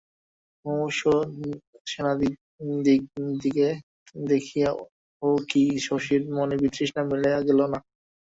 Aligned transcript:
মুমুর্ষ 0.65 0.99
সেনদিদিকে 1.87 3.67
দেখিয়াও 4.25 4.77
কি 5.49 5.63
শশীর 5.87 6.21
মনে 6.37 6.55
বিতৃষ্ণা 6.61 7.01
মিলাইয়া 7.09 7.41
গেল 7.47 7.59
না? 7.73 7.79